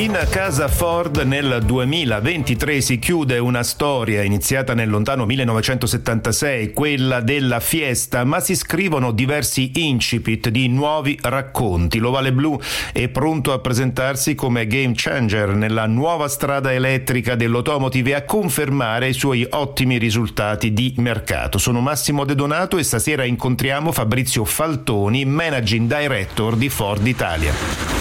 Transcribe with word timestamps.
In 0.00 0.18
casa 0.30 0.66
Ford 0.68 1.18
nel 1.18 1.60
2023 1.62 2.80
si 2.80 2.98
chiude 2.98 3.36
una 3.36 3.62
storia 3.62 4.22
iniziata 4.22 4.72
nel 4.72 4.88
lontano 4.88 5.26
1976, 5.26 6.72
quella 6.72 7.20
della 7.20 7.60
Fiesta, 7.60 8.24
ma 8.24 8.40
si 8.40 8.56
scrivono 8.56 9.12
diversi 9.12 9.72
incipit 9.74 10.48
di 10.48 10.68
nuovi 10.68 11.18
racconti. 11.20 11.98
L'Ovale 11.98 12.32
Blu 12.32 12.58
è 12.94 13.08
pronto 13.08 13.52
a 13.52 13.58
presentarsi 13.58 14.34
come 14.34 14.66
game 14.66 14.94
changer 14.94 15.50
nella 15.50 15.84
nuova 15.84 16.28
strada 16.28 16.72
elettrica 16.72 17.34
dell'automotive 17.34 18.10
e 18.10 18.14
a 18.14 18.24
confermare 18.24 19.08
i 19.08 19.12
suoi 19.12 19.46
ottimi 19.50 19.98
risultati 19.98 20.72
di 20.72 20.94
mercato. 20.96 21.58
Sono 21.58 21.80
Massimo 21.80 22.24
De 22.24 22.34
Donato 22.34 22.78
e 22.78 22.84
stasera 22.84 23.24
incontriamo 23.24 23.92
Fabrizio 23.92 24.46
Faltoni, 24.46 25.26
managing 25.26 25.94
director 25.94 26.56
di 26.56 26.70
Ford 26.70 27.06
Italia. 27.06 27.99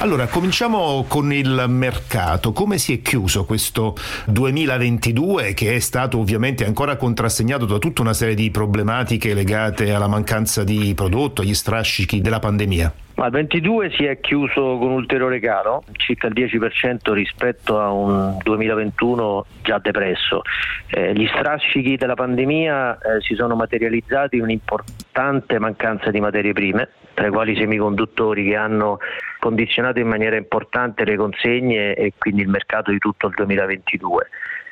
Allora, 0.00 0.28
cominciamo 0.28 1.04
con 1.06 1.30
il 1.30 1.66
mercato. 1.68 2.54
Come 2.54 2.78
si 2.78 2.94
è 2.94 3.02
chiuso 3.02 3.44
questo 3.44 3.94
2022 4.28 5.52
che 5.52 5.74
è 5.74 5.78
stato 5.78 6.16
ovviamente 6.16 6.64
ancora 6.64 6.96
contrassegnato 6.96 7.66
da 7.66 7.76
tutta 7.76 8.00
una 8.00 8.14
serie 8.14 8.34
di 8.34 8.50
problematiche 8.50 9.34
legate 9.34 9.92
alla 9.92 10.08
mancanza 10.08 10.64
di 10.64 10.94
prodotto, 10.94 11.42
agli 11.42 11.52
strascichi 11.52 12.22
della 12.22 12.38
pandemia? 12.38 12.94
Ma 13.20 13.26
il 13.26 13.32
22 13.32 13.90
si 13.90 14.06
è 14.06 14.18
chiuso 14.18 14.78
con 14.78 14.92
ulteriore 14.92 15.40
calo, 15.40 15.84
circa 15.92 16.28
il 16.28 16.32
10% 16.32 17.12
rispetto 17.12 17.78
a 17.78 17.90
un 17.90 18.38
2021 18.42 19.44
già 19.60 19.76
depresso. 19.76 20.40
Eh, 20.88 21.12
gli 21.12 21.26
strascichi 21.26 21.96
della 21.96 22.14
pandemia 22.14 22.94
eh, 22.94 23.20
si 23.20 23.34
sono 23.34 23.56
materializzati 23.56 24.36
in 24.36 24.44
un'importante 24.44 25.58
mancanza 25.58 26.10
di 26.10 26.18
materie 26.18 26.54
prime, 26.54 26.88
tra 27.12 27.26
i 27.26 27.30
quali 27.30 27.52
i 27.52 27.56
semiconduttori 27.56 28.42
che 28.46 28.56
hanno 28.56 28.96
condizionato 29.38 29.98
in 29.98 30.08
maniera 30.08 30.36
importante 30.36 31.04
le 31.04 31.16
consegne 31.16 31.94
e 31.94 32.14
quindi 32.16 32.40
il 32.40 32.48
mercato 32.48 32.90
di 32.90 32.96
tutto 32.96 33.26
il 33.26 33.34
2022. 33.34 34.28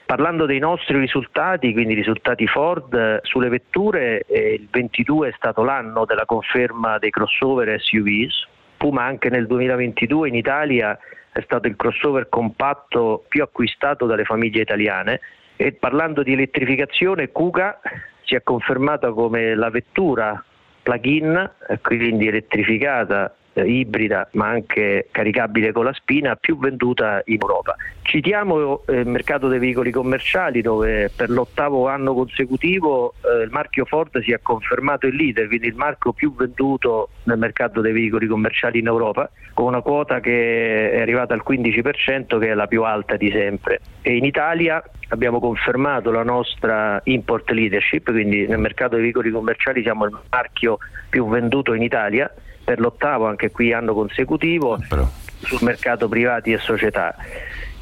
Parlando 0.09 0.47
dei 0.47 0.59
nostri 0.59 0.99
risultati, 0.99 1.75
quindi 1.75 1.93
risultati 1.93 2.47
Ford, 2.47 3.21
sulle 3.25 3.51
vetture 3.51 4.25
eh, 4.27 4.55
il 4.55 4.67
22 4.71 5.29
è 5.29 5.33
stato 5.37 5.63
l'anno 5.63 6.07
della 6.07 6.25
conferma 6.25 6.97
dei 6.97 7.11
crossover 7.11 7.79
SUVs. 7.79 8.49
Puma 8.79 9.05
anche 9.05 9.29
nel 9.29 9.47
2022 9.47 10.29
in 10.29 10.35
Italia 10.35 10.99
è 11.31 11.43
stato 11.43 11.69
il 11.69 11.77
crossover 11.77 12.31
compatto 12.31 13.27
più 13.29 13.43
acquistato 13.43 14.07
dalle 14.07 14.25
famiglie 14.25 14.63
italiane 14.63 15.21
e 15.57 15.73
parlando 15.73 16.23
di 16.23 16.33
elettrificazione 16.33 17.31
Kuga 17.31 17.79
si 18.25 18.35
è 18.35 18.43
confermata 18.43 19.13
come 19.13 19.55
la 19.55 19.69
vettura 19.69 20.43
plug-in, 20.83 21.51
quindi 21.83 22.29
elettrificata 22.29 23.27
eh, 23.27 23.38
ibrida 23.65 24.29
ma 24.33 24.49
anche 24.49 25.09
caricabile 25.11 25.73
con 25.73 25.85
la 25.85 25.93
spina 25.93 26.37
più 26.37 26.59
venduta 26.59 27.23
in 27.27 27.39
Europa. 27.41 27.77
Citiamo 28.03 28.87
eh, 28.87 29.01
il 29.01 29.07
mercato 29.07 29.49
dei 29.49 29.59
veicoli 29.59 29.91
commerciali 29.91 30.63
dove 30.63 31.11
per 31.15 31.29
l'ottavo 31.29 31.89
anno 31.89 32.15
consecutivo 32.15 33.15
eh, 33.23 33.43
il 33.43 33.51
marchio 33.51 33.85
Ford 33.85 34.23
si 34.23 34.33
è 34.33 34.41
confermato 34.41 35.07
il 35.07 35.15
leader, 35.15 35.47
quindi 35.47 35.67
il 35.67 35.75
marchio 35.75 36.13
più 36.13 36.35
venduto 36.35 37.11
nel 37.25 37.39
mercato 37.39 37.81
dei 37.81 37.93
veicoli 37.93 38.27
commerciali 38.27 38.79
in 38.79 38.87
Europa, 38.87 39.31
con 39.53 39.67
una 39.67 39.83
quota 39.83 40.21
che 40.21 40.91
è 40.93 41.01
arrivata 41.01 41.35
al 41.35 41.43
15% 41.47 42.39
che 42.39 42.49
è 42.49 42.55
la 42.55 42.67
più 42.67 42.83
alta 42.85 43.17
di 43.17 43.31
sempre. 43.31 43.81
E 44.01 44.17
in 44.17 44.25
Italia 44.25 44.83
abbiamo 45.09 45.39
confermato 45.41 46.11
la 46.11 46.23
nostra 46.23 47.01
import 47.05 47.51
leadership, 47.51 48.11
quindi 48.11 48.47
nel 48.47 48.59
mercato 48.59 48.95
dei 48.95 49.05
veicoli 49.05 49.31
commerciali 49.31 49.83
siamo 49.83 50.07
il 50.07 50.17
marchio 50.31 50.79
più 51.09 51.29
venduto 51.29 51.75
in 51.75 51.83
Italia 51.83 52.33
per 52.69 52.81
l'ottavo 52.81 53.27
anche 53.27 53.51
qui 53.51 53.73
anno 53.73 53.95
consecutivo 53.95 54.75
ah, 54.75 55.09
sul 55.41 55.61
mercato 55.63 56.07
privati 56.07 56.53
e 56.53 56.59
società 56.59 57.17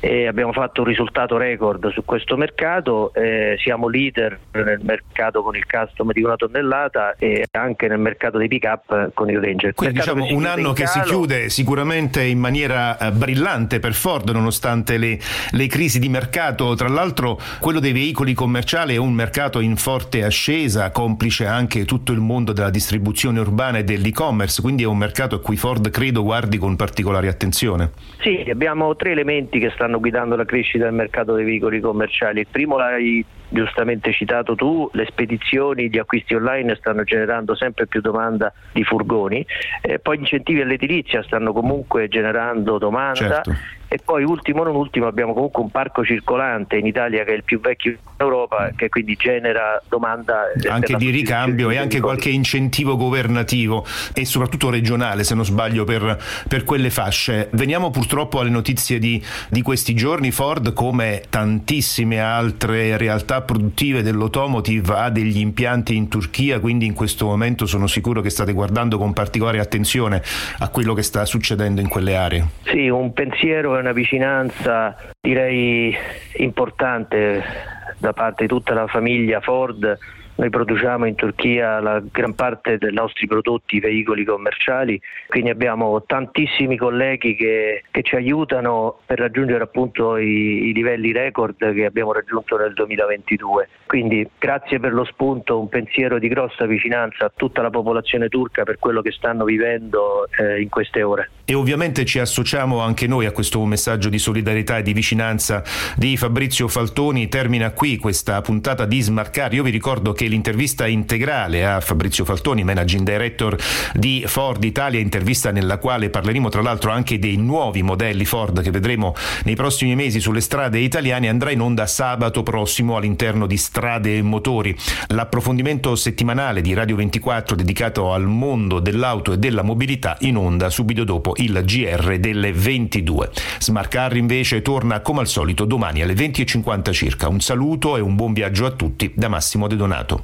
e 0.00 0.26
abbiamo 0.26 0.52
fatto 0.52 0.82
un 0.82 0.88
risultato 0.88 1.36
record 1.36 1.90
su 1.90 2.04
questo 2.04 2.36
mercato, 2.36 3.12
eh, 3.14 3.56
siamo 3.58 3.88
leader 3.88 4.38
nel 4.52 4.80
mercato 4.82 5.42
con 5.42 5.56
il 5.56 5.64
custom 5.66 6.12
di 6.12 6.22
una 6.22 6.36
tonnellata 6.36 7.16
e 7.18 7.46
anche 7.52 7.88
nel 7.88 7.98
mercato 7.98 8.38
dei 8.38 8.48
pick 8.48 8.64
up 8.64 9.10
con 9.14 9.30
il 9.30 9.40
Ranger. 9.40 9.74
Quindi 9.74 9.98
diciamo 9.98 10.26
un 10.30 10.44
anno 10.44 10.72
che 10.72 10.84
calo. 10.84 11.04
si 11.04 11.10
chiude 11.10 11.48
sicuramente 11.48 12.22
in 12.22 12.38
maniera 12.38 12.98
eh, 12.98 13.10
brillante 13.10 13.78
per 13.78 13.94
Ford 13.94 14.28
nonostante 14.30 14.98
le, 14.98 15.18
le, 15.50 15.66
crisi 15.66 15.98
di 15.98 16.08
mercato, 16.08 16.74
tra 16.74 16.88
l'altro 16.88 17.38
quello 17.60 17.80
dei 17.80 17.92
veicoli 17.92 18.34
commerciali 18.34 18.94
è 18.94 18.98
un 18.98 19.12
mercato 19.12 19.60
in 19.60 19.76
forte 19.76 20.24
ascesa, 20.24 20.90
complice 20.90 21.46
anche 21.46 21.84
tutto 21.84 22.12
il 22.12 22.20
mondo 22.20 22.52
della 22.52 22.70
distribuzione 22.70 23.40
urbana 23.40 23.78
e 23.78 23.84
dell'e-commerce, 23.84 24.60
quindi 24.60 24.82
è 24.82 24.86
un 24.86 24.98
mercato 24.98 25.36
a 25.36 25.40
cui 25.40 25.56
Ford 25.56 25.90
credo 25.90 26.22
guardi 26.22 26.58
con 26.58 26.76
particolare 26.76 27.28
attenzione. 27.28 27.90
Sì, 28.20 28.44
abbiamo 28.50 28.94
tre 28.96 29.12
elementi 29.12 29.58
che 29.58 29.70
stanno 29.70 29.85
stanno 29.86 30.00
guidando 30.00 30.34
la 30.34 30.44
crescita 30.44 30.84
del 30.84 30.92
mercato 30.92 31.34
dei 31.34 31.44
veicoli 31.44 31.80
commerciali. 31.80 32.40
Il 32.40 32.48
primo 32.50 32.76
l'hai 32.76 33.24
giustamente 33.48 34.12
citato 34.12 34.56
tu, 34.56 34.90
le 34.92 35.06
spedizioni, 35.06 35.88
gli 35.88 35.98
acquisti 35.98 36.34
online 36.34 36.74
stanno 36.74 37.04
generando 37.04 37.54
sempre 37.54 37.86
più 37.86 38.00
domanda 38.00 38.52
di 38.72 38.82
furgoni, 38.82 39.46
eh, 39.82 40.00
poi 40.00 40.16
gli 40.16 40.20
incentivi 40.20 40.60
all'edilizia 40.60 41.22
stanno 41.22 41.52
comunque 41.52 42.08
generando 42.08 42.78
domanda 42.78 43.42
certo 43.42 43.76
e 43.88 44.00
poi 44.04 44.24
ultimo 44.24 44.64
non 44.64 44.74
ultimo 44.74 45.06
abbiamo 45.06 45.32
comunque 45.32 45.62
un 45.62 45.70
parco 45.70 46.04
circolante 46.04 46.76
in 46.76 46.86
Italia 46.86 47.22
che 47.24 47.32
è 47.32 47.36
il 47.36 47.44
più 47.44 47.60
vecchio 47.60 47.92
in 47.92 47.98
Europa 48.16 48.35
che 48.76 48.88
quindi 48.88 49.14
genera 49.16 49.82
domanda 49.88 50.44
anche 50.68 50.94
di 50.96 51.10
ricambio 51.10 51.70
e 51.70 51.76
anche 51.76 52.00
qualche 52.00 52.28
incentivo 52.28 52.96
governativo 52.96 53.84
e 54.14 54.24
soprattutto 54.24 54.70
regionale 54.70 55.24
se 55.24 55.34
non 55.34 55.44
sbaglio 55.44 55.84
per, 55.84 56.18
per 56.48 56.64
quelle 56.64 56.90
fasce. 56.90 57.48
Veniamo 57.52 57.90
purtroppo 57.90 58.40
alle 58.40 58.50
notizie 58.50 58.98
di, 58.98 59.22
di, 59.48 59.62
questi 59.62 59.94
giorni. 59.94 60.30
Ford 60.30 60.72
come 60.72 61.22
tantissime 61.28 62.20
altre 62.20 62.96
realtà 62.96 63.42
produttive 63.42 64.02
dell'automotive 64.02 64.94
ha 64.94 65.10
degli 65.10 65.38
impianti 65.38 65.96
in 65.96 66.08
Turchia 66.08 66.60
quindi 66.60 66.86
in 66.86 66.94
questo 66.94 67.26
momento 67.26 67.66
sono 67.66 67.86
sicuro 67.86 68.20
che 68.20 68.30
state 68.30 68.52
guardando 68.52 68.98
con 68.98 69.12
particolare 69.12 69.58
attenzione 69.58 70.22
a 70.58 70.68
quello 70.68 70.94
che 70.94 71.02
sta 71.02 71.24
succedendo 71.24 71.80
in 71.80 71.88
quelle 71.88 72.16
aree. 72.16 72.46
Sì 72.64 72.88
un 72.88 73.12
pensiero 73.12 73.76
è 73.76 73.80
una 73.80 73.92
vicinanza 73.92 74.96
direi 75.20 75.94
importante 76.36 77.74
da 77.98 78.12
parte 78.12 78.42
di 78.42 78.48
tutta 78.48 78.74
la 78.74 78.86
famiglia 78.86 79.40
Ford 79.40 79.98
noi 80.36 80.50
produciamo 80.50 81.06
in 81.06 81.14
Turchia 81.14 81.80
la 81.80 82.02
gran 82.10 82.34
parte 82.34 82.78
dei 82.78 82.92
nostri 82.92 83.26
prodotti, 83.26 83.80
veicoli 83.80 84.24
commerciali, 84.24 85.00
quindi 85.28 85.50
abbiamo 85.50 86.02
tantissimi 86.04 86.76
colleghi 86.76 87.34
che, 87.34 87.84
che 87.90 88.02
ci 88.02 88.16
aiutano 88.16 88.98
per 89.06 89.18
raggiungere 89.18 89.64
appunto 89.64 90.16
i, 90.16 90.68
i, 90.68 90.72
livelli 90.72 91.12
record 91.12 91.56
che 91.56 91.84
abbiamo 91.84 92.12
raggiunto 92.12 92.56
nel 92.56 92.74
2022. 92.74 93.68
Quindi 93.86 94.28
grazie 94.38 94.78
per 94.78 94.92
lo 94.92 95.04
spunto, 95.04 95.58
un 95.58 95.68
pensiero 95.68 96.18
di 96.18 96.28
grossa 96.28 96.66
vicinanza 96.66 97.26
a 97.26 97.32
tutta 97.34 97.62
la 97.62 97.70
popolazione 97.70 98.28
turca 98.28 98.64
per 98.64 98.78
quello 98.78 99.00
che 99.00 99.12
stanno 99.12 99.44
vivendo 99.44 100.28
eh, 100.38 100.60
in 100.60 100.68
queste 100.68 101.02
ore. 101.02 101.30
E 101.48 101.54
ovviamente 101.54 102.04
ci 102.04 102.18
associamo 102.18 102.80
anche 102.80 103.06
noi 103.06 103.24
a 103.24 103.30
questo 103.30 103.64
messaggio 103.64 104.08
di 104.08 104.18
solidarietà 104.18 104.78
e 104.78 104.82
di 104.82 104.92
vicinanza 104.92 105.62
di 105.96 106.16
Fabrizio 106.16 106.66
Faltoni. 106.66 107.28
Termina 107.28 107.70
qui 107.70 107.96
questa 107.96 108.40
puntata 108.40 108.84
di 108.84 109.00
Smarcare. 109.00 109.54
Io 109.54 109.62
vi 109.62 109.70
ricordo 109.70 110.12
che 110.12 110.25
l'intervista 110.28 110.86
integrale 110.86 111.66
a 111.66 111.80
Fabrizio 111.80 112.24
Faltoni, 112.24 112.64
managing 112.64 113.04
director 113.04 113.56
di 113.94 114.24
Ford 114.26 114.62
Italia, 114.64 115.00
intervista 115.00 115.50
nella 115.50 115.78
quale 115.78 116.10
parleremo 116.10 116.48
tra 116.48 116.62
l'altro 116.62 116.90
anche 116.90 117.18
dei 117.18 117.36
nuovi 117.36 117.82
modelli 117.82 118.24
Ford 118.24 118.62
che 118.62 118.70
vedremo 118.70 119.14
nei 119.44 119.54
prossimi 119.54 119.94
mesi 119.94 120.20
sulle 120.20 120.40
strade 120.40 120.78
italiane, 120.78 121.28
andrà 121.28 121.50
in 121.50 121.60
onda 121.60 121.86
sabato 121.86 122.42
prossimo 122.42 122.96
all'interno 122.96 123.46
di 123.46 123.56
Strade 123.56 124.16
e 124.16 124.22
Motori. 124.22 124.76
L'approfondimento 125.08 125.94
settimanale 125.96 126.60
di 126.60 126.74
Radio 126.74 126.96
24 126.96 127.56
dedicato 127.56 128.12
al 128.12 128.26
mondo 128.26 128.80
dell'auto 128.80 129.32
e 129.32 129.38
della 129.38 129.62
mobilità 129.62 130.16
in 130.20 130.36
onda 130.36 130.70
subito 130.70 131.04
dopo 131.04 131.34
il 131.36 131.62
GR 131.64 132.18
delle 132.18 132.52
22. 132.52 133.30
Smart 133.58 133.88
Car 133.88 134.16
invece 134.16 134.62
torna 134.62 135.00
come 135.00 135.20
al 135.20 135.28
solito 135.28 135.64
domani 135.64 136.02
alle 136.02 136.14
20.50 136.14 136.92
circa. 136.92 137.28
Un 137.28 137.40
saluto 137.40 137.96
e 137.96 138.00
un 138.00 138.14
buon 138.14 138.32
viaggio 138.32 138.66
a 138.66 138.70
tutti 138.70 139.12
da 139.14 139.28
Massimo 139.28 139.66
De 139.66 139.76
Donato. 139.76 140.15